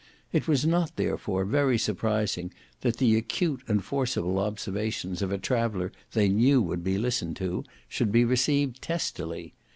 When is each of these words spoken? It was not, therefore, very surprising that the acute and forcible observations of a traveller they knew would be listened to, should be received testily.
It 0.33 0.47
was 0.47 0.65
not, 0.65 0.95
therefore, 0.95 1.45
very 1.45 1.77
surprising 1.77 2.51
that 2.79 2.97
the 2.97 3.15
acute 3.15 3.61
and 3.67 3.83
forcible 3.83 4.39
observations 4.39 5.21
of 5.21 5.31
a 5.31 5.37
traveller 5.37 5.91
they 6.13 6.27
knew 6.27 6.59
would 6.59 6.83
be 6.83 6.97
listened 6.97 7.35
to, 7.35 7.63
should 7.87 8.11
be 8.11 8.25
received 8.25 8.81
testily. 8.81 9.53